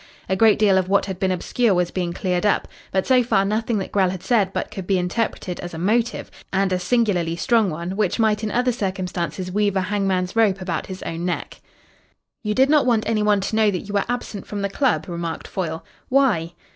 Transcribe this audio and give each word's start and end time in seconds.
A 0.27 0.35
great 0.35 0.57
deal 0.57 0.79
of 0.79 0.89
what 0.89 1.05
had 1.05 1.19
been 1.19 1.31
obscure 1.31 1.75
was 1.75 1.91
being 1.91 2.11
cleared 2.11 2.43
up. 2.43 2.67
But 2.91 3.05
so 3.05 3.21
far 3.21 3.45
nothing 3.45 3.77
that 3.77 3.91
Grell 3.91 4.09
had 4.09 4.23
said 4.23 4.51
but 4.51 4.71
could 4.71 4.87
be 4.87 4.97
interpreted 4.97 5.59
as 5.59 5.75
a 5.75 5.77
motive 5.77 6.31
and 6.51 6.73
a 6.73 6.79
singularly 6.79 7.35
strong 7.35 7.69
one 7.69 7.91
which 7.95 8.17
might 8.17 8.43
in 8.43 8.49
other 8.49 8.71
circumstances 8.71 9.51
weave 9.51 9.75
a 9.75 9.81
hangman's 9.81 10.35
rope 10.35 10.59
about 10.59 10.87
his 10.87 11.03
own 11.03 11.23
neck. 11.23 11.61
"You 12.41 12.55
did 12.55 12.67
not 12.67 12.87
want 12.87 13.07
any 13.07 13.21
one 13.21 13.41
to 13.41 13.55
know 13.55 13.69
that 13.69 13.81
you 13.81 13.93
were 13.93 14.05
absent 14.09 14.47
from 14.47 14.63
the 14.63 14.69
club," 14.69 15.07
remarked 15.07 15.47
Foyle. 15.47 15.85
"Why?" 16.09 16.53